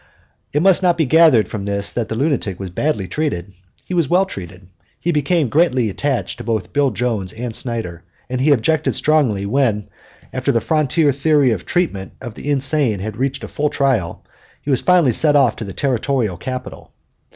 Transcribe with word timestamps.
It 0.51 0.63
must 0.63 0.81
not 0.81 0.97
be 0.97 1.05
gathered 1.05 1.47
from 1.47 1.65
this 1.65 1.93
that 1.93 2.09
the 2.09 2.15
lunatic 2.15 2.59
was 2.59 2.71
badly 2.71 3.07
treated. 3.07 3.53
He 3.85 3.93
was 3.93 4.09
well 4.09 4.25
treated. 4.25 4.67
He 4.99 5.11
become 5.11 5.47
greatly 5.47 5.91
attached 5.91 6.39
to 6.39 6.43
both 6.43 6.73
Bill 6.73 6.89
Jones 6.89 7.31
and 7.31 7.55
Snyder, 7.55 8.01
and 8.27 8.41
he 8.41 8.49
objected 8.51 8.95
strongly 8.95 9.45
when, 9.45 9.89
after 10.33 10.51
the 10.51 10.59
frontier 10.59 11.11
theory 11.11 11.51
of 11.51 11.67
treatment 11.67 12.13
of 12.19 12.33
the 12.33 12.49
insane 12.49 12.97
had 12.99 13.15
received 13.17 13.43
a 13.43 13.47
full 13.47 13.69
trial, 13.69 14.23
he 14.63 14.71
was 14.71 14.81
finally 14.81 15.13
sent 15.13 15.37
off 15.37 15.55
to 15.57 15.65
the 15.65 15.71
territorial 15.71 16.35
capital. 16.37 16.91